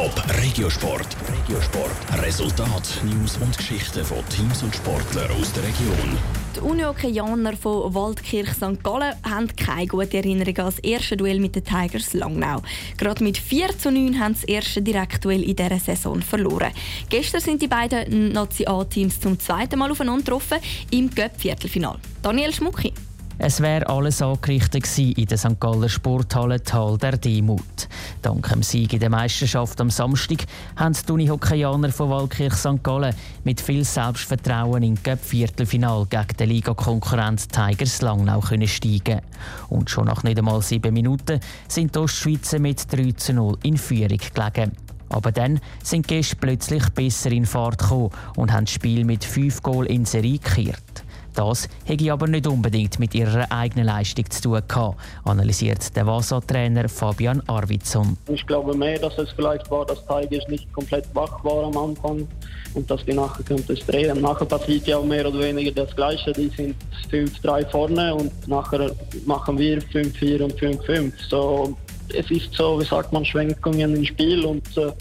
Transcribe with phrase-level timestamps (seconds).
[0.00, 1.14] Top Regiosport.
[1.30, 2.22] Regiosport.
[2.22, 6.16] Resultat, News und Geschichten von Teams und Sportlern aus der Region.
[6.56, 8.82] Die Uniokeaner von Waldkirch St.
[8.82, 12.62] Gallen haben keine gute Erinnerung an das erste Duell mit den Tigers Langnau.
[12.96, 16.72] Gerade mit 4 zu 9 haben sie das erste Direktduell in dieser Saison verloren.
[17.10, 20.60] Gestern sind die beiden Nazi-A-Teams zum zweiten Mal aufeinander getroffen
[20.90, 21.98] im Göpp-Viertelfinal.
[22.22, 22.94] Daniel Schmucki.
[23.42, 25.58] Es wäre alles angerichtet in der St.
[25.58, 27.88] Galler Sporthalle Tal der Demut.
[28.20, 30.44] Dank dem Sieg in der Meisterschaft am Samstag
[30.76, 32.82] haben die Unihockeyaner von Waldkirch St.
[32.82, 33.14] Gallen
[33.44, 39.22] mit viel Selbstvertrauen in das Viertelfinal gegen den Ligakonkurrent Tigers Langnau können steigen.
[39.70, 43.78] Und schon nach nicht einmal sieben Minuten sind die Ostschweizer mit 3 zu 0 in
[43.78, 44.72] Führung gelegen.
[45.08, 49.24] Aber dann sind die Gäste plötzlich besser in Fahrt gekommen und haben das Spiel mit
[49.24, 50.89] fünf Goal in Serie gekehrt.
[51.40, 56.86] Das hätte aber nicht unbedingt mit ihrer eigenen Leistung zu tun gehabt, analysiert der Vasa-Trainer
[56.86, 58.18] Fabian Arvidsson.
[58.28, 62.28] Ich glaube mehr, dass es vielleicht war, dass Tigers nicht komplett wach war am Anfang
[62.74, 64.20] und dass die nachher drehen.
[64.20, 66.30] Nachher passiert ja auch mehr oder weniger das Gleiche.
[66.34, 66.76] Die sind
[67.10, 68.90] 5-3 vorne und nachher
[69.24, 71.12] machen wir 5-4 und 5-5.
[71.30, 71.74] So,
[72.14, 74.92] es ist so, wie sagt man, Schwenkungen im Spiel und äh,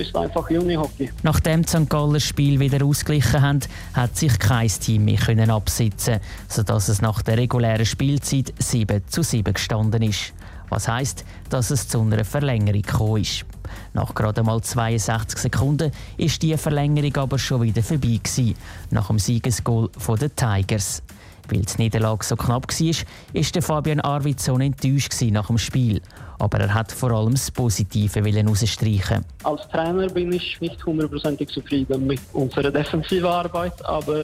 [0.00, 1.10] ist einfach Unihockey.
[1.22, 1.88] Nachdem die St.
[1.88, 3.60] Galler Spiel wieder ausgeglichen haben,
[3.92, 9.22] hat sich kein Team mehr können absitzen, sodass es nach der regulären Spielzeit 7 zu
[9.22, 10.32] 7 gestanden ist.
[10.70, 13.44] Was heisst, dass es zu einer Verlängerung gekommen ist.
[13.92, 18.54] Nach gerade mal 62 Sekunden ist die Verlängerung aber schon wieder vorbei gewesen,
[18.90, 21.02] nach dem Siegesgoal der Tigers.
[21.48, 26.00] Weil die Niederlage so knapp war, ist Fabian Arvidsson enttäuscht nach dem Spiel.
[26.38, 29.24] Aber er hat vor allem das Positive herausstreichen.
[29.42, 34.22] Als Trainer bin ich nicht hundertprozentig zufrieden mit unserer defensiven Arbeit, aber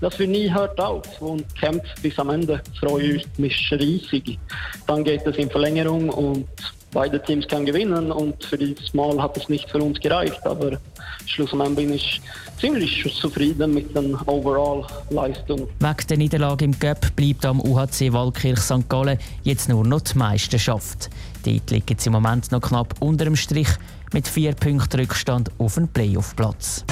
[0.00, 2.60] das wir nie hört auf und kämpft bis am Ende.
[2.80, 4.38] Freue ich mich riesig.
[4.86, 6.48] Dann geht es in Verlängerung und
[6.92, 10.78] beide Teams können gewinnen und für dieses Mal hat es nicht für uns gereicht, aber
[11.26, 12.20] schlussendlich bin ich
[12.60, 15.68] ziemlich zufrieden mit der Overall-Leistung.
[15.80, 18.88] Wegen der Niederlage im Cup bleibt am UHC Waldkirch St.
[18.88, 21.10] Gallen jetzt nur noch die Meisterschaft.
[21.44, 23.68] Dort liegt es im Moment noch knapp unter dem Strich
[24.12, 26.84] mit vier Punkten Rückstand auf den Playoff-Platz.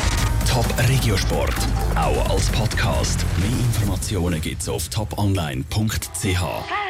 [0.51, 1.55] Top Regiosport,
[1.95, 3.25] auch als Podcast.
[3.39, 6.81] Mehr Informationen gibt's auf toponline.ch.